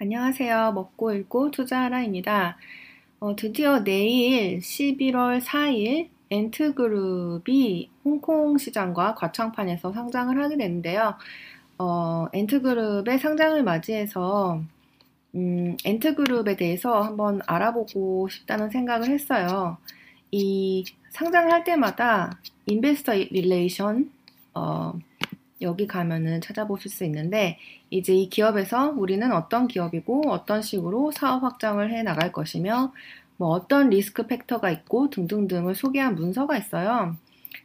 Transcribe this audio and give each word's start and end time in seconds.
안녕하세요. 0.00 0.74
먹고 0.74 1.12
읽고 1.12 1.50
투자하라입니다. 1.50 2.56
어, 3.18 3.34
드디어 3.34 3.82
내일 3.82 4.60
11월 4.60 5.40
4일 5.40 6.08
앤트그룹이 6.30 7.90
홍콩 8.04 8.58
시장과 8.58 9.16
과창판에서 9.16 9.92
상장을 9.92 10.40
하게 10.40 10.56
되는데요. 10.56 11.16
어, 11.78 12.28
앤트그룹의 12.32 13.18
상장을 13.18 13.60
맞이해서 13.64 14.62
음, 15.34 15.76
앤트그룹에 15.84 16.54
대해서 16.54 17.02
한번 17.02 17.40
알아보고 17.48 18.28
싶다는 18.28 18.70
생각을 18.70 19.08
했어요. 19.08 19.78
이 20.30 20.84
상장을 21.10 21.50
할 21.50 21.64
때마다 21.64 22.38
investor 22.66 23.14
relation 23.14 24.12
어, 24.54 24.92
여기 25.60 25.86
가면은 25.86 26.40
찾아보실 26.40 26.90
수 26.90 27.04
있는데 27.04 27.58
이제 27.90 28.14
이 28.14 28.28
기업에서 28.28 28.90
우리는 28.90 29.30
어떤 29.32 29.68
기업이고 29.68 30.30
어떤 30.30 30.62
식으로 30.62 31.12
사업 31.12 31.42
확장을 31.42 31.90
해 31.90 32.02
나갈 32.02 32.32
것이며 32.32 32.92
뭐 33.36 33.50
어떤 33.50 33.90
리스크 33.90 34.26
팩터가 34.26 34.70
있고 34.70 35.10
등등등을 35.10 35.74
소개한 35.74 36.14
문서가 36.14 36.56
있어요. 36.56 37.16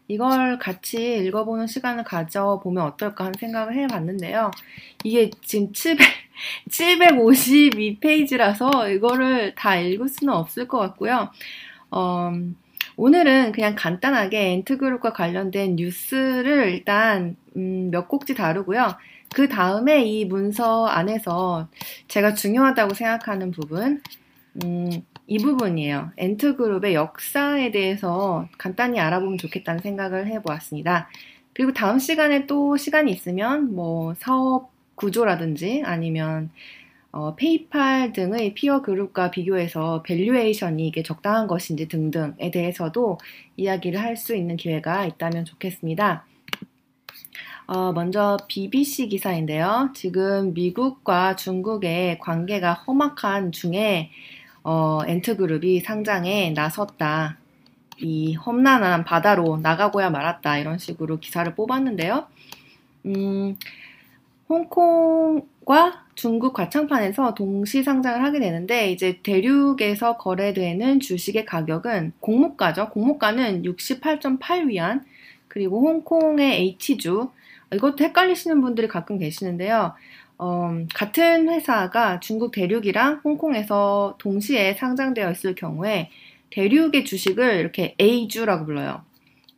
이걸 0.08 0.60
같이 0.60 1.18
읽어보는 1.26 1.68
시간을 1.68 2.04
가져보면 2.04 2.84
어떨까 2.86 3.26
하는 3.26 3.34
생각을 3.40 3.76
해봤는데요. 3.76 4.52
이게 5.04 5.30
지금 5.42 5.72
700, 5.74 6.06
752페이지라서 6.70 8.70
이거를 8.96 9.56
다 9.56 9.78
읽을 9.78 10.10
수는 10.10 10.34
없을 10.34 10.68
것 10.68 10.78
같고요. 10.80 11.30
어, 11.92 12.32
오늘은 12.96 13.54
그냥 13.54 13.76
간단하게 13.76 14.52
앤트그룹과 14.54 15.14
관련된 15.14 15.76
뉴스를 15.76 16.70
일단 16.70 17.36
음, 17.56 17.90
몇 17.92 18.08
꼭지 18.08 18.36
다루고요. 18.36 18.96
그 19.34 19.50
다음에 19.50 20.04
이 20.04 20.26
문서 20.26 20.86
안에서 20.86 21.68
제가 22.08 22.36
중요하다고 22.36 22.94
생각하는 22.94 23.52
부분, 23.52 24.02
음, 24.64 24.90
이 25.26 25.38
부분이에요. 25.40 26.12
앤트그룹의 26.18 26.94
역사에 26.94 27.72
대해서 27.72 28.48
간단히 28.58 29.00
알아보면 29.00 29.38
좋겠다는 29.40 29.82
생각을 29.82 30.28
해보았습니다. 30.28 31.10
그리고 31.54 31.74
다음 31.74 31.98
시간에 31.98 32.46
또 32.46 32.78
시간이 32.78 33.12
있으면 33.12 33.74
뭐 33.74 34.14
사업 34.16 34.72
구조라든지 34.96 35.82
아니면 35.86 36.52
어, 37.14 37.36
페이팔 37.36 38.12
등의 38.12 38.56
peer 38.56 38.82
group과 38.82 39.30
비교해서 39.30 40.02
valuation이 40.02 40.88
이게 40.88 41.04
적당한 41.04 41.46
것인지 41.48 41.88
등등에 41.88 42.50
대해서도 42.52 43.20
이야기를 43.56 44.02
할 44.02 44.18
수 44.18 44.36
있는 44.36 44.58
기회가 44.58 45.06
있다면 45.06 45.46
좋겠습니다. 45.46 46.26
어, 47.68 47.92
먼저 47.94 48.38
BBC 48.48 49.10
기사인데요. 49.10 49.92
지금 49.96 50.54
미국과 50.56 51.36
중국의 51.36 52.18
관계가 52.20 52.74
험악한 52.74 53.52
중에 53.52 54.10
어, 54.64 55.00
엔트그룹이 55.06 55.82
상장에 55.82 56.50
나섰다. 56.52 57.38
이 58.00 58.34
험난한 58.34 59.04
바다로 59.04 59.58
나가고야 59.58 60.10
말았다. 60.10 60.58
이런 60.58 60.80
식으로 60.80 61.20
기사를 61.20 61.54
뽑았는데요. 61.54 62.26
음, 63.06 63.56
홍콩 64.50 65.48
과 65.66 66.06
중국 66.16 66.54
과창판에서 66.54 67.34
동시 67.34 67.84
상장을 67.84 68.24
하게 68.24 68.40
되는데 68.40 68.92
이제 68.92 69.20
대륙에서 69.24 70.18
거래되는 70.18 71.00
주식의 71.00 71.46
가격은 71.46 72.14
공모가죠. 72.20 72.90
공모가는 72.90 73.64
68.8위안 73.64 75.04
그리고 75.48 75.82
홍콩의 75.82 76.78
H주 76.82 77.30
이것도 77.74 78.04
헷갈리시는 78.04 78.62
분들이 78.62 78.88
가끔 78.88 79.18
계시는데요. 79.18 79.94
어, 80.38 80.86
같은 80.94 81.50
회사가 81.50 82.20
중국 82.20 82.52
대륙이랑 82.52 83.22
홍콩에서 83.24 84.16
동시에 84.18 84.74
상장되어 84.74 85.32
있을 85.32 85.56
경우에 85.56 86.10
대륙의 86.50 87.06
주식을 87.06 87.56
이렇게 87.56 87.96
A주라고 88.00 88.66
불러요. 88.66 89.04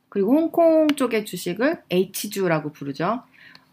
그리고 0.10 0.34
홍콩 0.34 0.88
쪽의 0.88 1.26
주식을 1.26 1.82
H주라고 1.90 2.72
부르죠. 2.72 3.24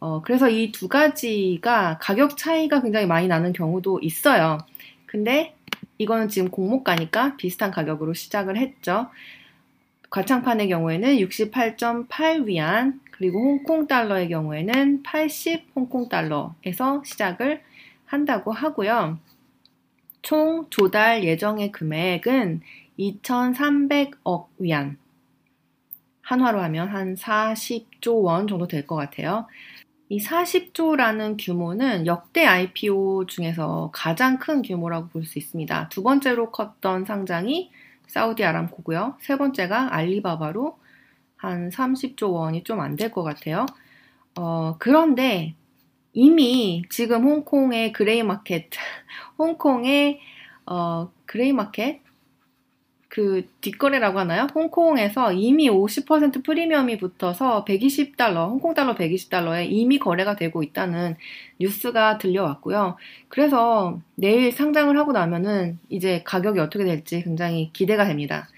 어, 0.02 0.20
그래서 0.22 0.48
이 0.50 0.72
두 0.72 0.88
가지가 0.88 1.98
가격 2.00 2.36
차이가 2.36 2.82
굉장히 2.82 3.06
많이 3.06 3.28
나는 3.28 3.52
경우도 3.52 4.00
있어요. 4.02 4.58
근데 5.06 5.54
이거는 5.98 6.28
지금 6.28 6.50
공모가니까 6.50 7.36
비슷한 7.36 7.70
가격으로 7.70 8.12
시작을 8.12 8.56
했죠. 8.56 9.10
과창판의 10.10 10.68
경우에는 10.68 11.16
68.8위안, 11.18 13.00
그리고 13.12 13.38
홍콩 13.40 13.86
달러의 13.86 14.28
경우에는 14.28 15.02
80 15.04 15.68
홍콩 15.76 16.08
달러에서 16.08 17.02
시작을 17.04 17.62
한다고 18.04 18.50
하고요. 18.52 19.18
총 20.22 20.66
조달 20.70 21.22
예정의 21.24 21.70
금액은 21.70 22.62
2,300억 22.98 24.48
위안. 24.58 24.98
한화로 26.22 26.60
하면 26.62 26.88
한 26.88 27.14
40조 27.14 28.22
원 28.22 28.48
정도 28.48 28.66
될 28.66 28.86
것 28.86 28.96
같아요. 28.96 29.46
이 30.12 30.18
40조라는 30.20 31.36
규모는 31.40 32.06
역대 32.06 32.44
IPO 32.44 33.24
중에서 33.26 33.90
가장 33.94 34.38
큰 34.38 34.60
규모라고 34.62 35.08
볼 35.08 35.24
수 35.24 35.38
있습니다. 35.38 35.88
두 35.88 36.02
번째로 36.02 36.50
컸던 36.52 37.06
상장이 37.06 37.70
사우디 38.08 38.44
아람코고요. 38.44 39.16
세 39.20 39.36
번째가 39.38 39.94
알리바바로 39.94 40.78
한 41.38 41.70
30조 41.70 42.32
원이 42.34 42.62
좀 42.64 42.80
안 42.80 42.96
될 42.96 43.10
것 43.12 43.22
같아요. 43.22 43.64
어, 44.38 44.76
그런데 44.78 45.54
이미 46.12 46.84
지금 46.90 47.24
홍콩의 47.24 47.92
gray 47.92 48.22
market, 48.22 48.70
홍콩의 49.38 50.20
어, 50.66 51.10
그레이 51.26 51.52
마켓 51.54 52.00
그 53.14 53.46
뒷거래라고 53.60 54.20
하나요? 54.20 54.46
홍콩에서 54.54 55.34
이미 55.34 55.68
50% 55.68 56.42
프리미엄이 56.42 56.96
붙어서 56.96 57.62
120달러, 57.66 58.48
홍콩 58.48 58.72
달러 58.72 58.94
120달러에 58.94 59.66
이미 59.70 59.98
거래가 59.98 60.34
되고 60.34 60.62
있다는 60.62 61.16
뉴스가 61.60 62.16
들려왔고요. 62.16 62.96
그래서 63.28 64.00
내일 64.14 64.50
상장을 64.50 64.96
하고 64.96 65.12
나면은 65.12 65.78
이제 65.90 66.22
가격이 66.24 66.58
어떻게 66.58 66.84
될지 66.84 67.22
굉장히 67.22 67.68
기대가 67.74 68.06
됩니다. 68.06 68.48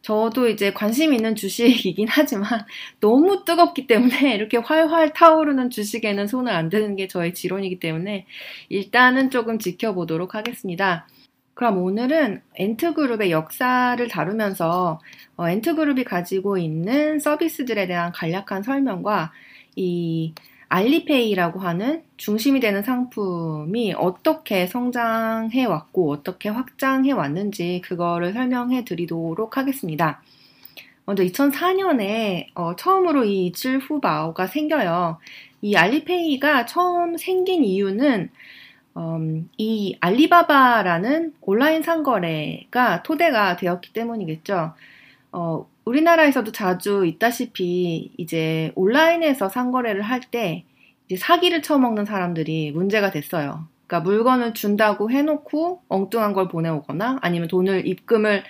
저도 0.00 0.48
이제 0.48 0.72
관심 0.72 1.12
있는 1.12 1.34
주식이긴 1.34 2.06
하지만 2.10 2.64
너무 3.00 3.44
뜨겁기 3.44 3.86
때문에 3.86 4.32
이렇게 4.34 4.56
활활 4.56 5.12
타오르는 5.12 5.68
주식에는 5.68 6.26
손을 6.26 6.54
안 6.54 6.70
대는 6.70 6.96
게 6.96 7.06
저의 7.06 7.34
지론이기 7.34 7.78
때문에 7.80 8.24
일단은 8.70 9.28
조금 9.28 9.58
지켜보도록 9.58 10.34
하겠습니다. 10.34 11.06
그럼 11.54 11.78
오늘은 11.78 12.42
엔트그룹의 12.54 13.30
역사를 13.30 14.08
다루면서 14.08 15.00
어, 15.36 15.48
엔트그룹이 15.48 16.04
가지고 16.04 16.58
있는 16.58 17.18
서비스들에 17.18 17.86
대한 17.86 18.12
간략한 18.12 18.62
설명과 18.62 19.32
이 19.76 20.34
알리페이라고 20.68 21.58
하는 21.58 22.04
중심이 22.16 22.60
되는 22.60 22.82
상품이 22.82 23.94
어떻게 23.94 24.68
성장해 24.68 25.64
왔고 25.64 26.12
어떻게 26.12 26.48
확장해 26.48 27.10
왔는지 27.10 27.82
그거를 27.84 28.32
설명해 28.32 28.84
드리도록 28.84 29.56
하겠습니다. 29.56 30.22
먼저 31.06 31.24
2004년에 31.24 32.46
어, 32.54 32.76
처음으로 32.76 33.24
이 33.24 33.46
이질 33.46 33.78
후바오가 33.78 34.46
생겨요. 34.46 35.18
이 35.60 35.74
알리페이가 35.74 36.66
처음 36.66 37.16
생긴 37.16 37.64
이유는 37.64 38.30
음, 38.96 39.48
이 39.56 39.96
알리바바라는 40.00 41.34
온라인 41.40 41.82
상거래가 41.82 43.02
토대가 43.02 43.56
되었기 43.56 43.92
때문이겠죠. 43.92 44.74
어, 45.32 45.70
우리나라에서도 45.84 46.52
자주 46.52 47.06
있다시피 47.06 48.12
이제 48.18 48.72
온라인에서 48.74 49.48
상거래를 49.48 50.02
할 50.02 50.20
때 50.30 50.64
사기를 51.18 51.62
쳐먹는 51.62 52.04
사람들이 52.04 52.72
문제가 52.72 53.10
됐어요. 53.10 53.66
그러니까 53.86 54.08
물건을 54.08 54.54
준다고 54.54 55.10
해놓고 55.10 55.82
엉뚱한 55.88 56.32
걸 56.34 56.48
보내오거나 56.48 57.18
아니면 57.22 57.48
돈을 57.48 57.86
입금을 57.88 58.44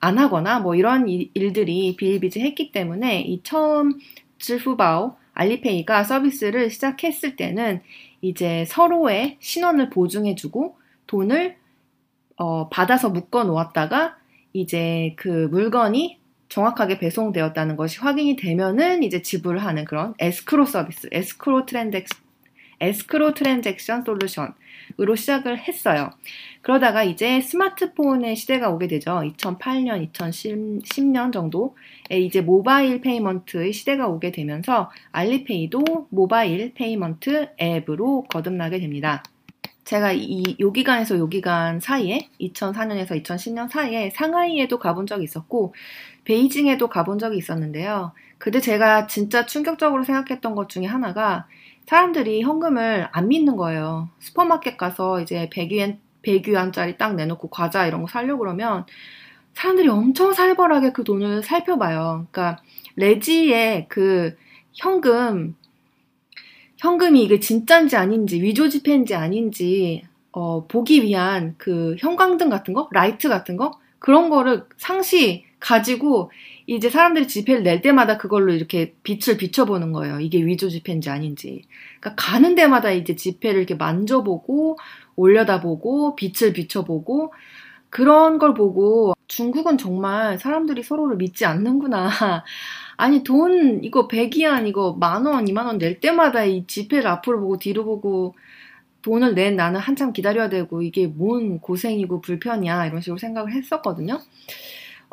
안 0.00 0.18
하거나 0.18 0.60
뭐 0.60 0.76
이런 0.76 1.08
일들이 1.08 1.96
비일비재했기 1.96 2.72
때문에 2.72 3.22
이 3.22 3.42
처음 3.42 3.98
질후바오 4.38 5.16
알리페이가 5.34 6.04
서비스를 6.04 6.70
시작했을 6.70 7.36
때는 7.36 7.82
이제 8.20 8.64
서로의 8.66 9.36
신원을 9.40 9.90
보증해주고 9.90 10.76
돈을 11.06 11.56
어, 12.36 12.68
받아서 12.68 13.10
묶어 13.10 13.44
놓았다가 13.44 14.16
이제 14.52 15.14
그 15.16 15.48
물건이 15.50 16.18
정확하게 16.48 16.98
배송되었다는 16.98 17.76
것이 17.76 17.98
확인이 18.00 18.36
되면은 18.36 19.02
이제 19.02 19.22
지불하는 19.22 19.84
그런 19.84 20.14
에스크로 20.18 20.66
서비스, 20.66 21.08
escrow 21.10 21.66
transac, 21.66 22.06
escrow 22.84 23.34
transaction 23.34 24.04
solution으로 24.04 25.16
시작을 25.16 25.58
했어요. 25.58 26.10
그러다가 26.62 27.04
이제 27.04 27.40
스마트폰의 27.40 28.36
시대가 28.36 28.70
오게 28.70 28.86
되죠. 28.88 29.20
2008년, 29.24 30.10
2010년 30.12 31.32
정도에 31.32 32.18
이제 32.20 32.40
mobile 32.40 33.00
payment의 33.00 33.72
시대가 33.72 34.08
오게 34.08 34.32
되면서 34.32 34.90
알리페이도 35.12 36.08
mobile 36.10 36.72
payment 36.74 37.48
앱으로 37.60 38.24
거듭나게 38.30 38.78
됩니다. 38.80 39.22
제가 39.84 40.12
이 40.12 40.42
요 40.60 40.72
기간에서 40.72 41.18
요 41.18 41.28
기간 41.28 41.78
사이에 41.80 42.28
2004년에서 42.40 43.22
2010년 43.22 43.68
사이에 43.68 44.10
상하이에도 44.10 44.78
가본 44.78 45.06
적이 45.06 45.24
있었고 45.24 45.74
베이징에도 46.24 46.88
가본 46.88 47.18
적이 47.18 47.36
있었는데요. 47.38 48.12
그때 48.38 48.60
제가 48.60 49.06
진짜 49.06 49.46
충격적으로 49.46 50.04
생각했던 50.04 50.54
것 50.54 50.68
중에 50.68 50.86
하나가 50.86 51.46
사람들이 51.86 52.42
현금을 52.42 53.08
안 53.12 53.28
믿는 53.28 53.56
거예요. 53.56 54.08
슈퍼마켓 54.20 54.76
가서 54.76 55.20
이제 55.20 55.48
100위안, 55.52 55.98
100위안짜리 56.22 56.96
딱 56.96 57.14
내놓고 57.14 57.48
과자 57.48 57.86
이런 57.86 58.02
거 58.02 58.08
사려고 58.08 58.40
그러면 58.40 58.86
사람들이 59.54 59.88
엄청 59.88 60.32
살벌하게 60.32 60.92
그 60.92 61.04
돈을 61.04 61.42
살펴봐요. 61.42 62.26
그러니까 62.30 62.62
레지에 62.96 63.86
그 63.88 64.36
현금 64.72 65.56
현금이 66.78 67.22
이게 67.22 67.40
진짠지 67.40 67.96
아닌지 67.96 68.42
위조 68.42 68.68
지폐인지 68.68 69.14
아닌지 69.14 70.02
어, 70.32 70.66
보기 70.66 71.02
위한 71.02 71.54
그 71.58 71.94
형광등 71.98 72.50
같은 72.50 72.74
거, 72.74 72.88
라이트 72.90 73.28
같은 73.28 73.56
거 73.56 73.78
그런 73.98 74.28
거를 74.30 74.64
상시 74.76 75.44
가지고 75.60 76.30
이제 76.66 76.88
사람들이 76.88 77.28
지폐를 77.28 77.62
낼 77.62 77.82
때마다 77.82 78.16
그걸로 78.16 78.52
이렇게 78.52 78.94
빛을 79.02 79.36
비춰보는 79.36 79.92
거예요. 79.92 80.20
이게 80.20 80.44
위조 80.44 80.68
지폐인지 80.68 81.10
아닌지. 81.10 81.62
그러니까 82.00 82.14
가는 82.16 82.54
데마다 82.54 82.90
이제 82.90 83.14
지폐를 83.16 83.58
이렇게 83.58 83.74
만져보고 83.74 84.78
올려다보고 85.16 86.16
빛을 86.16 86.52
비춰보고 86.54 87.32
그런 87.90 88.38
걸 88.38 88.54
보고 88.54 89.14
중국은 89.28 89.78
정말 89.78 90.38
사람들이 90.38 90.82
서로를 90.82 91.16
믿지 91.16 91.44
않는구나. 91.44 92.08
아니 92.96 93.22
돈 93.24 93.84
이거 93.84 94.08
100위안 94.08 94.66
이거 94.66 94.96
만원, 94.98 95.44
2만원 95.46 95.78
낼 95.78 96.00
때마다 96.00 96.44
이 96.44 96.66
지폐를 96.66 97.06
앞으로 97.08 97.40
보고 97.40 97.58
뒤로 97.58 97.84
보고 97.84 98.34
돈을 99.02 99.34
낸 99.34 99.56
나는 99.56 99.80
한참 99.80 100.12
기다려야 100.12 100.48
되고 100.48 100.80
이게 100.82 101.06
뭔 101.06 101.60
고생이고 101.60 102.22
불편이야 102.22 102.86
이런 102.86 103.00
식으로 103.00 103.18
생각을 103.18 103.52
했었거든요. 103.52 104.20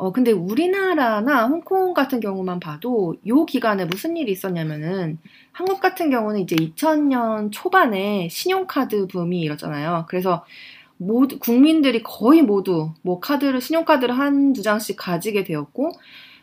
어, 0.02 0.10
근데 0.10 0.32
우리나라나 0.32 1.46
홍콩 1.46 1.94
같은 1.94 2.18
경우만 2.18 2.58
봐도 2.58 3.14
요 3.28 3.46
기간에 3.46 3.84
무슨 3.84 4.16
일이 4.16 4.32
있었냐면은 4.32 5.18
한국 5.52 5.78
같은 5.78 6.10
경우는 6.10 6.40
이제 6.40 6.56
2000년 6.56 7.50
초반에 7.52 8.28
신용카드 8.28 9.06
붐이 9.06 9.40
일었잖아요. 9.42 10.06
그래서 10.08 10.44
모두 10.96 11.38
국민들이 11.38 12.02
거의 12.02 12.42
모두 12.42 12.90
뭐 13.02 13.20
카드를 13.20 13.60
신용카드를 13.60 14.18
한 14.18 14.52
두 14.52 14.62
장씩 14.62 14.96
가지게 14.96 15.44
되었고 15.44 15.92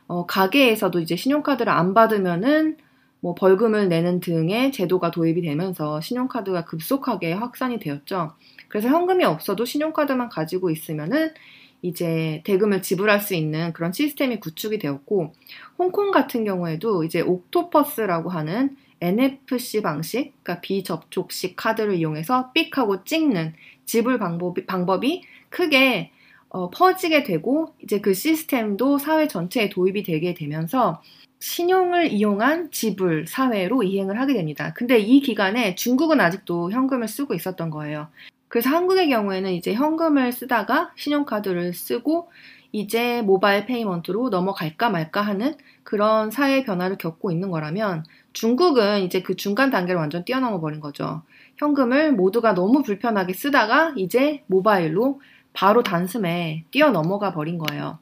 어, 0.08 0.26
가게에서도 0.26 0.98
이제 1.02 1.18
신용카드를 1.18 1.70
안 1.70 1.94
받으면은 1.94 2.78
뭐 3.20 3.36
벌금을 3.36 3.90
내는 3.90 4.22
등의 4.22 4.72
제도가 4.72 5.12
도입이 5.12 5.42
되면서 5.42 6.00
신용카드가 6.00 6.64
급속하게 6.64 7.34
확산이 7.34 7.78
되었죠. 7.78 8.32
그래서 8.70 8.88
현금이 8.88 9.26
없어도 9.26 9.66
신용카드만 9.66 10.30
가지고 10.30 10.70
있으면은 10.70 11.32
이제 11.82 12.42
대금을 12.46 12.82
지불할 12.82 13.22
수 13.22 13.34
있는 13.36 13.74
그런 13.74 13.94
시스템이 13.94 14.40
구축이 14.40 14.80
되었고 14.80 15.34
홍콩 15.78 16.12
같은 16.12 16.44
경우에도 16.44 17.04
이제 17.04 17.22
옥토퍼스라고 17.22 18.30
하는 18.30 18.76
NFC 19.02 19.82
방식, 19.82 20.34
그러니까 20.44 20.62
비접촉식 20.62 21.56
카드를 21.56 21.96
이용해서 21.96 22.52
삑 22.52 22.78
하고 22.78 23.04
찍는 23.04 23.54
지불 23.86 24.20
방법이, 24.20 24.66
방법이 24.66 25.24
크게 25.50 26.12
어, 26.50 26.70
퍼지게 26.70 27.24
되고 27.24 27.74
이제 27.82 28.02
그 28.02 28.14
시스템도 28.14 28.98
사회 28.98 29.28
전체에 29.28 29.70
도입이 29.70 30.04
되게 30.04 30.34
되면서 30.34 31.02
신용을 31.40 32.12
이용한 32.12 32.72
지불 32.72 33.28
사회로 33.28 33.84
이행을 33.84 34.20
하게 34.20 34.34
됩니다. 34.34 34.74
근데 34.74 35.00
이 35.00 35.22
기간에 35.22 35.76
중국은 35.76 36.20
아직도 36.20 36.72
현금을 36.72 37.08
쓰고 37.08 37.34
있었던 37.34 37.70
거예요. 37.70 38.10
그래서 38.50 38.70
한국의 38.70 39.10
경우에는 39.10 39.54
이제 39.54 39.74
현금을 39.74 40.34
쓰다가 40.34 40.92
신용카드를 40.98 41.74
쓰고 41.74 42.30
이제 42.72 43.22
mobile 43.22 43.66
payment로 43.66 44.30
넘어갈까 44.30 44.90
말까 44.90 45.22
하는 45.22 45.56
그런 45.84 46.30
사회 46.30 46.64
변화를 46.64 46.98
겪고 46.98 47.32
있는 47.32 47.50
거라면 47.50 48.04
중국은 48.34 49.02
이제 49.02 49.22
그 49.22 49.36
중간 49.36 49.72
단계를 49.72 50.00
완전 50.00 50.24
뛰어넘어 50.26 50.60
버린 50.60 50.80
거죠. 50.80 51.24
현금을 51.58 52.14
모두가 52.14 52.54
너무 52.54 52.84
불편하게 52.84 53.34
쓰다가 53.34 53.94
이제 53.98 54.44
모바일로 54.48 55.22
바로 55.54 55.82
단숨에 55.82 56.66
뛰어넘어가 56.72 57.34
버린 57.34 57.58
거예요. 57.58 58.00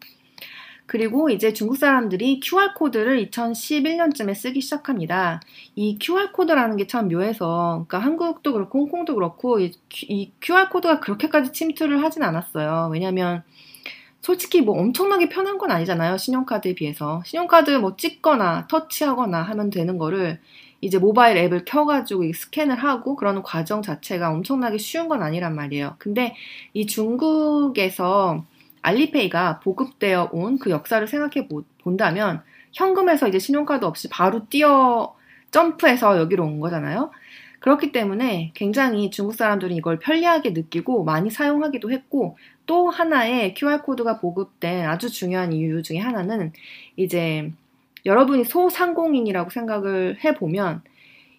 그리고 0.88 1.30
이제 1.30 1.54
중국 1.54 1.78
사람들이 1.78 2.40
QR코드를 2.42 3.20
2011년쯤에 3.20 4.34
쓰기 4.36 4.62
시작합니다. 4.62 5.42
이 5.76 5.98
QR코드라는 6.00 6.78
게 6.78 6.88
참 6.88 7.10
묘해서, 7.10 7.86
그러니까 7.88 8.00
한국도 8.00 8.54
그렇고 8.54 8.80
홍콩도 8.80 9.16
그렇고, 9.16 9.60
이 9.60 10.32
QR코드가 10.42 11.00
그렇게까지 11.02 11.52
침투를 11.52 12.04
하진 12.04 12.24
않았어요. 12.24 12.90
왜냐면, 12.94 13.44
솔직히 14.22 14.62
뭐 14.62 14.80
엄청나게 14.80 15.30
편한 15.30 15.58
건 15.58 15.72
아니잖아요. 15.72 16.18
신용카드에 16.18 16.76
비해서. 16.76 17.22
신용카드 17.26 17.72
뭐 17.78 17.96
찍거나 17.98 18.68
터치하거나 18.68 19.42
하면 19.42 19.70
되는 19.70 19.98
거를 19.98 20.40
이제 20.82 21.00
모바일 21.00 21.38
앱을 21.38 21.66
켜가지고 21.66 22.24
스캔을 22.34 22.76
하고 22.78 23.16
그러는 23.16 23.42
과정 23.44 23.82
자체가 23.82 24.30
엄청나게 24.32 24.78
쉬운 24.78 25.08
건 25.08 25.24
아니란 25.24 25.56
말이에요. 25.56 25.96
근데 26.00 26.36
이 26.74 26.86
중국에서 26.88 28.46
알리페이가 28.88 29.60
보급되어 29.62 30.30
온 30.32 30.58
그 30.60 30.70
역사를 30.70 31.06
생각해 31.08 31.48
본다면 31.84 32.42
현금에서 32.74 33.28
이제 33.28 33.40
신용카드 33.40 33.86
없이 33.86 34.10
바로 34.10 34.48
뛰어 34.48 35.16
점프해서 35.52 36.18
여기로 36.20 36.44
온 36.46 36.60
거잖아요. 36.60 37.12
그렇기 37.60 37.92
때문에 37.92 38.52
굉장히 38.54 39.10
중국 39.10 39.34
사람들은 39.36 39.76
이걸 39.76 40.00
편리하게 40.00 40.52
느끼고 40.52 41.04
많이 41.04 41.30
사용하기도 41.32 41.92
했고 41.92 42.38
또 42.66 42.90
하나의 42.90 43.54
QR코드가 43.56 44.20
보급된 44.20 44.86
아주 44.88 45.10
중요한 45.10 45.54
이유 45.54 45.82
중에 45.84 45.98
하나는 46.00 46.54
이제 46.98 47.52
여러분이 48.06 48.46
소상공인이라고 48.46 49.50
생각을 49.50 50.18
해보면 50.24 50.82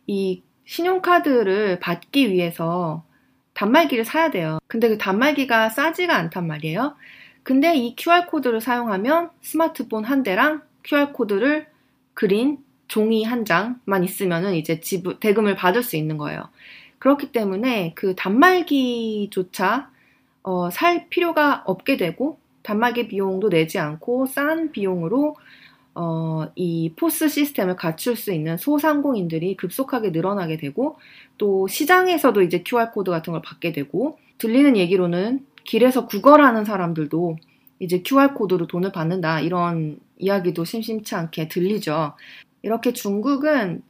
이 0.07 0.43
신용카드를 0.67 1.81
받기 1.81 2.31
위해서 2.31 3.05
단말기를 3.55 4.05
사야 4.05 4.31
돼요. 4.31 4.59
근데 4.69 4.89
그 4.89 4.99
단말기가 4.99 5.71
싸지가 5.71 6.15
않단 6.17 6.47
말이에요. 6.47 6.95
근데 7.49 7.75
이 7.75 7.97
QR코드를 7.97 8.61
사용하면 8.61 9.31
스마트폰 9.41 10.05
한 10.05 10.23
대랑 10.23 10.61
QR코드를 10.83 11.67
그린 12.13 12.59
종이 12.89 13.25
한 13.25 13.47
장만 13.47 14.05
있으면은 14.05 14.53
이제 14.53 14.81
지불, 14.81 15.19
대금을 15.19 15.57
받을 15.57 15.83
수 15.83 15.97
있는 15.97 16.19
거예요. 16.19 16.51
그렇기 16.99 17.33
때문에 17.33 17.95
그 17.95 18.15
단말기조차 18.15 19.91
어, 20.43 20.69
살 20.71 21.09
필요가 21.09 21.63
없게 21.65 21.97
되고 21.97 22.39
단말기 22.65 23.09
비용도 23.09 23.49
내지 23.49 23.79
않고 23.79 24.27
싼 24.27 24.71
비용으로 24.71 25.35
어, 25.95 26.49
이 26.55 26.93
POS 26.97 27.31
시스템을 27.31 27.77
갖출 27.77 28.15
수 28.15 28.31
있는 28.31 28.59
소상공인들이 28.59 29.57
급속하게 29.57 30.11
늘어나게 30.11 30.59
되고 30.59 30.99
또 31.39 31.67
시장에서도 31.67 32.43
이제 32.43 32.63
QR코드 32.63 33.11
같은 33.11 33.33
걸 33.33 33.41
받게 33.41 33.73
되고 33.73 34.19
들리는 34.37 34.77
얘기로는 34.77 35.47
길에서 35.69 36.07
구걸하는 36.07 36.65
사람들도 36.65 37.37
이제 37.79 38.03
QR코드로 38.03 38.67
돈을 38.69 38.91
받는다 38.91 39.41
이런 39.41 40.01
이야기도 40.17 40.65
심심치 40.65 41.15
않게 41.15 41.49
들리죠. 41.49 42.15
이렇게 42.63 42.95
중국은 42.95 43.83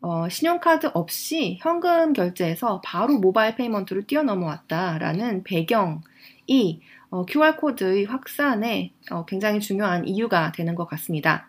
어, 0.00 0.28
신용카드 0.28 0.90
없이 0.94 1.58
현금 1.60 2.12
결제에서 2.12 2.80
바로 2.84 3.18
mobile 3.18 3.56
payment를 3.56 4.06
뛰어넘어왔다라는 4.06 5.42
배경이 5.42 6.80
어, 7.10 7.24
QR코드의 7.26 8.04
확산에 8.04 8.92
어, 9.10 9.24
굉장히 9.24 9.58
중요한 9.58 10.06
이유가 10.06 10.52
되는 10.52 10.76
것 10.76 10.86
같습니다. 10.86 11.48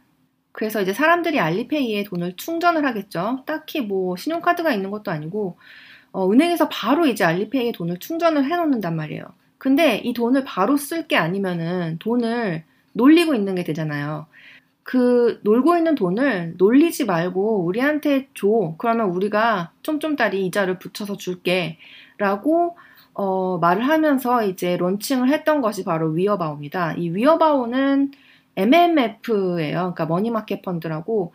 그래서 0.51 0.81
이제 0.81 0.93
사람들이 0.93 1.39
알리페이에 1.39 2.05
돈을 2.05 2.37
충전을 2.37 2.85
하겠죠. 2.87 3.43
딱히 3.45 3.81
뭐 3.81 4.15
신용카드가 4.15 4.73
있는 4.73 4.89
것도 4.89 5.11
아니고 5.11 5.59
어, 6.11 6.31
은행에서 6.31 6.69
바로 6.69 7.05
이제 7.05 7.23
알리페이에 7.23 7.73
돈을 7.73 7.99
충전을 7.99 8.45
해놓는단 8.45 8.95
말이에요. 8.95 9.25
근데 9.65 9.97
이 9.97 10.13
돈을 10.13 10.43
바로 10.43 10.77
쓸 10.77 11.07
게 11.07 11.17
아니면은 11.17 11.97
돈을 11.97 12.63
놀리고 12.93 13.33
있는 13.33 13.55
게 13.55 13.63
되잖아요. 13.63 14.27
그 14.83 15.39
놀고 15.41 15.75
있는 15.75 15.95
돈을 15.95 16.53
놀리지 16.57 17.05
말고 17.05 17.65
우리한테 17.65 18.27
줘. 18.35 18.75
그러면 18.77 19.09
우리가 19.09 19.71
좀좀따리 19.81 20.45
이자를 20.45 20.77
붙여서 20.77 21.17
줄게. 21.17 21.79
라고 22.19 22.77
어, 23.15 23.57
말을 23.57 23.87
하면서 23.87 24.43
이제 24.45 24.77
론칭을 24.77 25.29
했던 25.29 25.61
것이 25.61 25.83
바로 25.83 26.09
위어바오입니다. 26.09 26.93
이 26.97 27.09
위어바오는 27.09 28.11
MMF예요. 28.55 29.77
그러니까 29.77 30.05
money 30.05 30.31
market 30.31 30.61
fund라고 30.61 31.33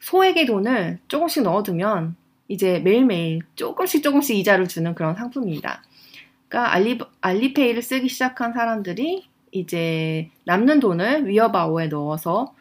소액의 0.00 0.46
돈을 0.46 0.98
조금씩 1.06 1.44
넣어두면 1.44 2.16
이제 2.48 2.80
매일매일 2.80 3.42
조금씩 3.54 4.02
조금씩 4.02 4.36
이자를 4.38 4.66
주는 4.66 4.92
그런 4.96 5.14
상품입니다. 5.14 5.84
그러니까 6.50 6.74
알리, 6.74 6.98
알리페이를 7.20 7.80
쓰기 7.80 8.08
시작한 8.08 8.52
사람들이 8.52 9.24
이제 9.52 10.28
남는 10.44 10.80
돈을 10.80 11.26
위어바오에 11.28 11.86
넣어서 11.86 12.54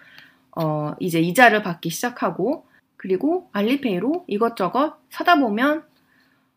어, 0.55 0.93
이제 0.99 1.19
이자를 1.19 1.63
받기 1.63 1.89
시작하고 1.89 2.65
그리고 2.97 3.49
알리페이로 3.51 4.25
이것저것 4.27 4.97
사다 5.09 5.39
보면 5.39 5.83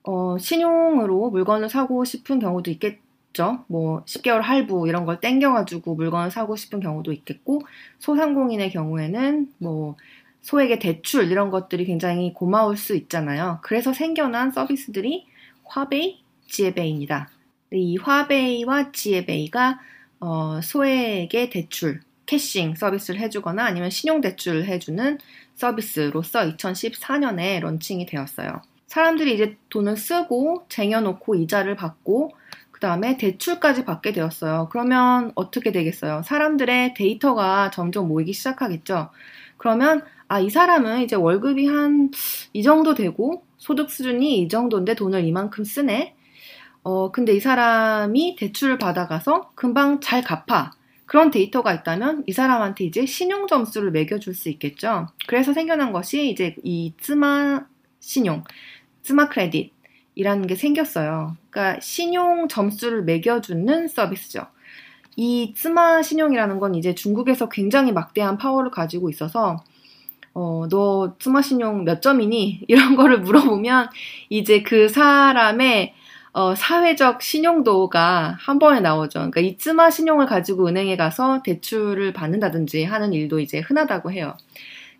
어, 0.02 0.36
신용으로 0.38 1.30
물건을 1.30 1.70
사고 1.70 2.04
싶은 2.04 2.38
경우도 2.38 2.70
있겠죠. 2.72 3.64
뭐 3.66 4.04
10개월 4.04 4.42
할부 4.42 4.86
이런 4.88 5.06
걸 5.06 5.18
땡겨가지고 5.20 5.94
물건을 5.94 6.30
사고 6.30 6.54
싶은 6.54 6.80
경우도 6.80 7.12
있겠고 7.12 7.62
소상공인의 7.98 8.70
경우에는 8.72 9.52
뭐 9.58 9.96
소액의 10.42 10.80
대출 10.80 11.30
이런 11.30 11.50
것들이 11.50 11.86
굉장히 11.86 12.34
고마울 12.34 12.76
수 12.76 12.94
있잖아요. 12.94 13.60
그래서 13.62 13.92
생겨난 13.92 14.50
서비스들이 14.50 15.26
화베이, 15.64 16.21
지에베이입니다. 16.52 17.30
이 17.72 17.96
화베이와 17.96 18.92
지에베이가 18.92 19.80
어, 20.20 20.60
소액의 20.62 21.50
대출, 21.50 22.00
cashing 22.26 22.74
서비스를 22.76 23.20
해주거나 23.20 23.64
아니면 23.64 23.90
신용대출을 23.90 24.66
해주는 24.66 25.18
서비스로서 25.54 26.40
2014년에 26.40 27.60
런칭이 27.60 28.06
되었어요. 28.06 28.60
사람들이 28.86 29.34
이제 29.34 29.56
돈을 29.70 29.96
쓰고 29.96 30.66
쟁여놓고 30.68 31.34
이자를 31.36 31.74
받고 31.76 32.30
그 32.70 32.80
다음에 32.80 33.16
대출까지 33.16 33.84
받게 33.84 34.12
되었어요. 34.12 34.68
그러면 34.70 35.32
어떻게 35.34 35.72
되겠어요? 35.72 36.22
사람들의 36.24 36.94
데이터가 36.94 37.70
점점 37.70 38.08
모이기 38.08 38.32
시작하겠죠. 38.32 39.10
그러면 39.56 40.02
아, 40.28 40.40
이 40.40 40.50
사람은 40.50 41.02
이제 41.02 41.16
월급이 41.16 41.66
한 41.66 42.10
이 42.52 42.62
정도 42.62 42.94
되고 42.94 43.44
소득 43.56 43.90
수준이 43.90 44.40
이 44.42 44.48
정도인데 44.48 44.94
돈을 44.94 45.24
이만큼 45.24 45.64
쓰네. 45.64 46.14
어, 46.84 47.12
근데 47.12 47.34
이 47.34 47.40
사람이 47.40 48.36
대출을 48.36 48.78
받아가서 48.78 49.52
금방 49.54 50.00
잘 50.00 50.22
갚아. 50.22 50.72
그런 51.06 51.30
데이터가 51.30 51.74
있다면 51.74 52.24
이 52.26 52.32
사람한테 52.32 52.84
이제 52.84 53.04
신용 53.06 53.46
점수를 53.46 53.90
매겨줄 53.90 54.34
수 54.34 54.48
있겠죠. 54.48 55.08
그래서 55.26 55.52
생겨난 55.52 55.92
것이 55.92 56.30
이제 56.30 56.56
이 56.64 56.94
츠마 56.98 57.66
신용, 58.00 58.44
츠마 59.02 59.28
크레딧이라는 59.28 60.46
게 60.46 60.54
생겼어요. 60.54 61.36
그러니까 61.50 61.80
신용 61.80 62.48
점수를 62.48 63.04
매겨주는 63.04 63.88
서비스죠. 63.88 64.46
이 65.16 65.52
츠마 65.54 66.02
신용이라는 66.02 66.58
건 66.58 66.74
이제 66.74 66.94
중국에서 66.94 67.48
굉장히 67.50 67.92
막대한 67.92 68.38
파워를 68.38 68.70
가지고 68.70 69.10
있어서 69.10 69.62
어, 70.34 70.66
너 70.70 71.14
츠마 71.18 71.42
신용 71.42 71.84
몇 71.84 72.00
점이니? 72.00 72.62
이런 72.68 72.96
거를 72.96 73.20
물어보면 73.20 73.90
이제 74.30 74.62
그 74.62 74.88
사람의 74.88 75.94
어, 76.32 76.54
사회적 76.54 77.20
신용도가 77.22 78.36
한 78.40 78.58
번에 78.58 78.80
나오죠. 78.80 79.18
그러니까 79.18 79.40
이 79.42 79.50
즈마 79.50 79.90
신용을 79.90 80.26
가지고 80.26 80.66
은행에 80.66 80.96
가서 80.96 81.42
대출을 81.42 82.12
받는다든지 82.14 82.84
하는 82.84 83.12
일도 83.12 83.38
이제 83.40 83.60
흔하다고 83.60 84.12
해요. 84.12 84.36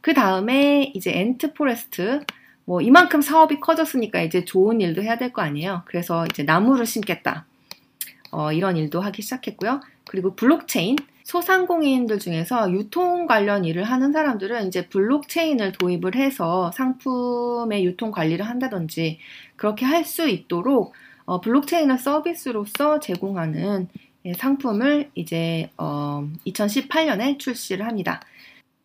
그 0.02 0.12
다음에 0.14 0.92
이제 0.94 1.12
Ant 1.18 1.54
Forest, 1.54 2.20
뭐 2.66 2.82
이만큼 2.82 3.22
사업이 3.22 3.60
커졌으니까 3.60 4.20
이제 4.22 4.44
좋은 4.44 4.80
일도 4.80 5.02
해야 5.02 5.16
될 5.18 5.32
거 5.32 5.42
아니에요. 5.42 5.82
그래서 5.86 6.26
이제 6.26 6.42
나무를 6.42 6.84
심겠다. 6.86 7.46
어, 8.30 8.52
이런 8.52 8.76
일도 8.76 9.00
하기 9.00 9.22
시작했고요. 9.22 9.80
그리고 10.08 10.34
블록체인, 10.36 10.96
소상공인들 11.24 12.18
중에서 12.18 12.72
유통 12.72 13.26
관련 13.26 13.64
일을 13.64 13.84
하는 13.84 14.12
사람들은 14.12 14.66
이제 14.68 14.88
블록체인을 14.88 15.72
도입을 15.72 16.16
해서 16.16 16.72
상품의 16.72 17.84
유통 17.84 18.10
관리를 18.10 18.46
한다든지 18.48 19.18
그렇게 19.56 19.86
할 19.86 20.04
수 20.04 20.28
있도록 20.28 20.94
어, 21.24 21.40
블록체인을 21.40 21.98
서비스로서 21.98 23.00
제공하는 23.00 23.88
예, 24.24 24.34
상품을 24.34 25.10
이제 25.14 25.70
어, 25.76 26.28
2018년에 26.46 27.38
출시를 27.38 27.86
합니다. 27.86 28.20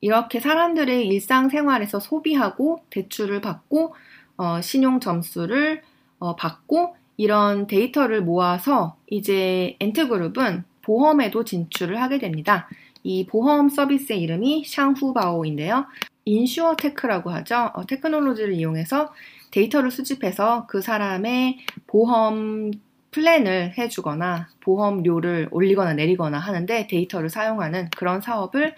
이렇게 0.02 0.40
사람들의 0.40 1.08
일상생활에서 1.08 2.00
소비하고 2.00 2.82
대출을 2.90 3.42
받고 3.42 3.96
어, 4.38 4.62
신용 4.62 5.00
점수를 5.00 5.82
어, 6.20 6.36
받고 6.36 6.96
이런 7.18 7.68
데이터를 7.68 8.22
모아서 8.22 8.96
이제 9.08 9.76
엔트그룹은 9.80 10.64
보험에도 10.84 11.44
진출을 11.44 12.02
하게 12.02 12.20
됩니다. 12.20 12.70
이 13.04 13.26
보험 13.26 13.70
서비스의 13.70 14.22
이름이 14.22 14.66
샹후바오인데요. 14.66 15.86
InsurTech라고 16.26 17.30
하죠. 17.32 17.72
어, 17.74 17.86
테크놀로지를 17.86 18.54
이용해서 18.54 19.14
데이터를 19.52 19.92
수집해서 19.92 20.68
그 20.68 20.82
사람의 20.82 21.60
보험 21.88 22.72
플랜을 23.12 23.78
해주거나 23.78 24.50
보험료를 24.62 25.48
올리거나 25.52 25.94
내리거나 25.94 26.38
하는데 26.38 26.88
데이터를 26.88 27.30
사용하는 27.30 27.90
그런 27.98 28.22
사업을 28.22 28.76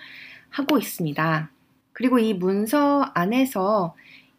하고 0.50 0.78
있습니다. 0.78 1.50
그리고 1.94 2.20
이 2.20 2.34
문서 2.34 3.12
안에서 3.14 3.96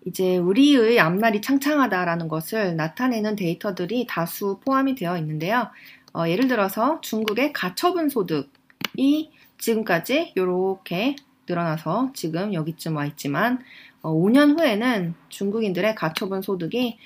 이제 0.06 0.38
우리의 0.38 0.98
앞날이 0.98 1.42
창창하다라는 1.42 2.28
것을 2.28 2.76
나타내는 2.76 3.36
데이터들이 3.36 4.06
다수 4.08 4.58
포함이 4.64 4.94
되어 4.94 5.18
있는데요. 5.18 5.68
어, 6.14 6.26
예를 6.26 6.48
들어서 6.48 7.00
중국의 7.02 7.52
가처분 7.52 8.08
소득이 8.08 9.30
지금까지 9.58 10.32
이렇게 10.34 11.16
늘어나서 11.46 12.12
지금 12.14 12.54
여기쯤 12.54 12.96
와 12.96 13.04
있지만 13.06 13.58
어, 13.58 13.89
5년 14.02 14.58
후에는 14.58 15.14
중국인들의 15.28 15.94
가처분 15.94 16.42
소득이 16.42 16.98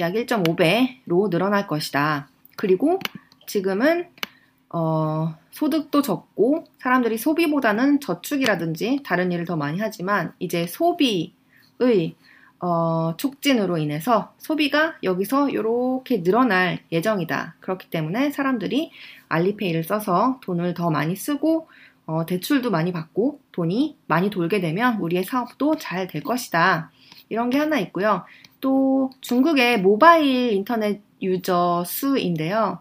약 0.00 0.14
1.5배로 0.14 1.30
늘어날 1.30 1.66
것이다. 1.66 2.28
그리고 2.56 2.98
지금은 3.46 4.08
어, 4.70 5.34
소득도 5.50 6.02
적고 6.02 6.64
사람들이 6.78 7.16
소비보다는 7.18 8.00
저축이라든지 8.00 9.00
다른 9.04 9.32
일을 9.32 9.44
더 9.44 9.56
많이 9.56 9.80
하지만 9.80 10.32
이제 10.38 10.66
소비의 10.66 12.14
어, 12.60 13.14
촉진으로 13.16 13.78
인해서 13.78 14.34
소비가 14.38 14.96
여기서 15.02 15.48
이렇게 15.50 16.22
늘어날 16.22 16.80
예정이다. 16.90 17.56
그렇기 17.60 17.88
때문에 17.88 18.30
사람들이 18.30 18.90
알리페이를 19.28 19.84
써서 19.84 20.40
돈을 20.42 20.74
더 20.74 20.90
많이 20.90 21.14
쓰고 21.14 21.68
어, 22.08 22.24
대출도 22.24 22.70
많이 22.70 22.90
받고 22.90 23.38
돈이 23.52 23.98
많이 24.06 24.30
돌게 24.30 24.60
되면 24.60 24.98
우리의 24.98 25.24
사업도 25.24 25.76
잘 25.76 26.08
될 26.08 26.22
것이다. 26.22 26.90
이런 27.28 27.50
게 27.50 27.58
하나 27.58 27.78
있고요. 27.80 28.24
또 28.60 29.10
중국의 29.20 29.82
모바일 29.82 30.52
인터넷 30.52 31.02
유저 31.20 31.84
수인데요. 31.86 32.78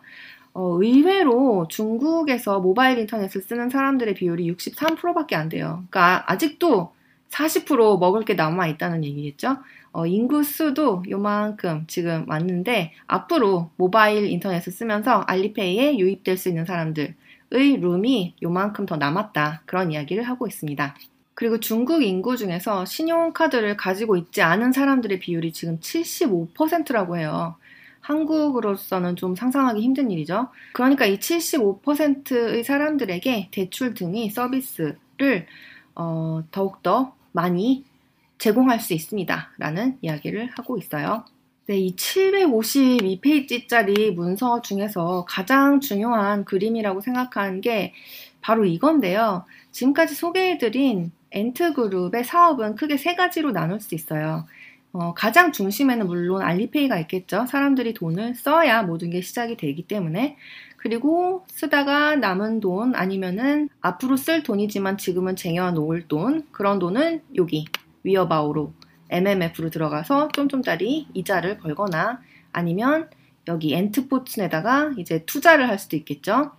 어, 0.54 0.78
의외로 0.82 1.68
중국에서 1.70 2.62
모바일 2.62 3.00
인터넷을 3.00 3.42
쓰는 3.42 3.70
사람들의 3.70 4.14
비율이 4.14 4.50
63%밖에 4.54 5.36
안 5.36 5.50
돼요. 5.50 5.84
그러니까 5.90 6.24
아직도 6.32 6.94
40% 7.30 8.00
먹을 8.00 8.24
게 8.24 8.34
남아 8.34 8.68
있다는 8.68 9.04
얘기겠죠. 9.04 9.58
어, 9.92 10.06
인구 10.06 10.44
수도 10.44 11.04
요만큼 11.10 11.84
지금 11.88 12.24
왔는데 12.30 12.94
앞으로 13.08 13.72
모바일 13.76 14.28
인터넷을 14.28 14.72
쓰면서 14.72 15.26
알리페이에 15.28 15.98
유입될 15.98 16.38
수 16.38 16.48
있는 16.48 16.64
사람들의 16.66 17.14
룸이 17.50 18.36
요만큼 18.42 18.86
더 18.86 18.98
남았다. 18.98 19.62
그런 19.66 19.92
이야기를 19.92 20.24
하고 20.24 20.48
있습니다. 20.48 20.96
그리고 21.34 21.60
중국 21.60 22.02
인구 22.04 22.36
중에서 22.36 22.86
신용카드를 22.86 23.78
가지고 23.78 24.18
있지 24.18 24.42
않은 24.42 24.72
사람들의 24.72 25.20
비율이 25.20 25.54
지금 25.54 25.80
75%라고 25.80 27.18
해요. 27.18 27.56
한국으로서는 28.02 29.16
좀 29.16 29.36
상상하기 29.36 29.82
힘든 29.82 30.10
일이죠. 30.10 30.48
그러니까 30.74 31.06
이 31.06 31.20
75%의 31.20 32.64
사람들에게 32.64 33.50
대출 33.52 33.94
등의 33.94 34.30
서비스를 34.30 35.46
어, 35.94 36.44
더욱더 36.52 37.14
많이 37.34 37.84
제공할 38.38 38.80
수 38.80 38.94
있습니다. 38.94 39.52
라는 39.58 39.98
이야기를 40.02 40.52
하고 40.56 40.78
있어요. 40.78 41.26
네, 41.68 41.78
이 41.80 41.96
752페이지짜리 41.98 44.14
문서 44.14 44.62
중에서 44.62 45.26
가장 45.28 45.82
중요한 45.82 46.46
그림이라고 46.46 47.02
생각하는 47.02 47.60
게 47.60 47.94
바로 48.40 48.64
이건데요. 48.64 49.44
지금까지 49.74 50.16
소개해드린 50.16 51.12
엔트그룹의 51.32 52.24
사업은 52.24 52.76
크게 52.76 52.96
세 52.96 53.16
가지로 53.16 53.52
나눌 53.52 53.82
수 53.82 53.96
있어요. 53.96 54.46
어, 54.94 55.14
가장 55.14 55.52
중심에는 55.52 56.08
물론 56.08 56.42
알리페이가 56.42 57.00
있겠죠. 57.00 57.46
사람들이 57.48 57.94
돈을 57.94 58.36
써야 58.36 58.84
모든 58.84 59.10
게 59.10 59.20
시작이 59.20 59.58
되기 59.58 59.86
때문에. 59.86 60.38
그리고 60.78 61.46
쓰다가 61.50 62.16
남은 62.16 62.62
돈 62.62 62.96
아니면은 62.96 63.68
앞으로 63.82 64.16
쓸 64.16 64.42
돈이지만 64.42 64.98
지금은 64.98 65.36
쟁여 65.36 65.72
놓을 65.72 66.08
돈 66.08 66.48
그런 66.54 66.80
돈은 66.80 67.24
여기 67.36 67.66
위어바우로 68.04 68.72
MMF로 69.10 69.70
들어가서 69.70 70.30
좀좀짜리 70.30 71.08
이자를 71.14 71.58
벌거나 71.58 72.22
아니면 72.52 73.10
여기 73.48 73.74
Ant 73.74 73.98
Fortune에다가 73.98 74.94
이제 74.98 75.24
투자를 75.26 75.70
할 75.70 75.80
수도 75.80 75.96
있겠죠. 75.96 76.52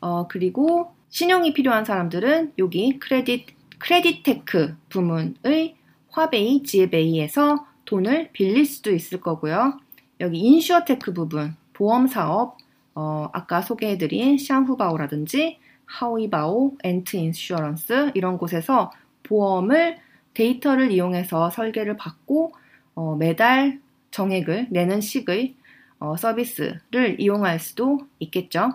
어, 0.00 0.26
그리고 0.28 0.94
신용이 1.10 1.52
필요한 1.52 1.84
사람들은 1.84 2.54
여기 2.58 2.98
credit 2.98 3.46
CreditTech 3.78 4.76
부문의 4.88 5.76
화베이, 6.08 6.62
지에베이에서 6.62 7.66
돈을 7.84 8.30
빌릴 8.32 8.64
수도 8.64 8.92
있을 8.92 9.20
거고요. 9.20 9.78
여기 10.20 10.38
InsurTech 10.38 11.12
부분, 11.12 11.56
보험 11.72 12.06
사업, 12.06 12.58
어, 12.94 13.28
아까 13.32 13.60
소개해드린 13.60 14.38
샹후바오라든지 14.38 15.58
하오이바오, 15.86 16.76
Ant 16.84 17.16
Insurance 17.16 18.12
이런 18.14 18.38
곳에서 18.38 18.92
보험을 19.24 19.98
데이터를 20.34 20.90
이용해서 20.90 21.50
설계를 21.50 21.96
받고 21.96 22.52
어, 22.94 23.16
매달 23.16 23.80
정액을 24.10 24.68
내는 24.70 25.00
식의 25.00 25.54
어, 25.98 26.16
서비스를 26.16 27.16
이용할 27.18 27.60
수도 27.60 28.00
있겠죠. 28.18 28.72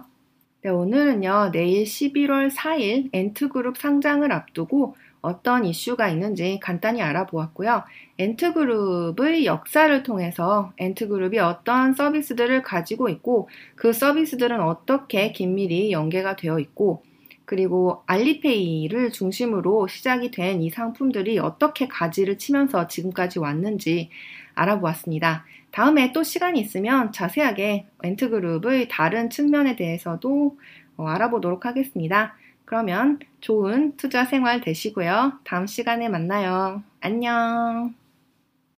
네, 0.64 0.70
오늘은요, 0.70 1.52
내일 1.52 1.84
11월 1.84 2.50
4일 2.52 3.10
엔트그룹 3.14 3.78
상장을 3.78 4.30
앞두고 4.32 4.96
어떤 5.22 5.66
이슈가 5.66 6.10
있는지 6.10 6.60
간단히 6.62 7.02
알아보았고요. 7.02 7.84
엔트그룹의 8.18 9.46
역사를 9.46 10.04
통해서 10.04 10.72
엔트그룹이 10.78 11.40
어떤 11.40 11.94
서비스들을 11.94 12.62
가지고 12.64 13.10
있고 13.10 13.50
그 13.76 13.94
서비스들은 13.94 14.62
어떻게 14.62 15.32
긴밀히 15.32 15.92
연계가 15.92 16.36
되어 16.36 16.60
있고 16.60 17.04
그리고 17.48 18.04
알리페이를 18.08 19.12
중심으로 19.12 19.88
시작이 19.88 20.32
된 20.32 20.62
이 20.62 20.70
상품들이 20.70 21.40
어떻게 21.40 21.88
가지를 21.88 22.38
치면서 22.38 22.88
지금까지 22.88 23.40
왔는지 23.40 24.10
알아보았습니다. 24.56 25.46
다음에 25.72 26.12
또 26.14 26.24
시간이 26.24 26.60
있으면 26.60 27.12
자세하게 27.12 27.88
엔트그룹의 28.04 28.90
다른 28.90 29.30
측면에 29.30 29.76
대해서도 29.76 30.58
어, 30.98 31.08
알아보도록 31.08 31.66
하겠습니다. 31.66 32.36
그러면 32.66 33.20
좋은 33.42 33.96
투자 33.98 34.26
생활 34.26 34.62
되시고요. 34.62 35.40
다음 35.46 35.68
시간에 35.68 36.10
만나요. 36.10 36.84
안녕. 37.02 38.07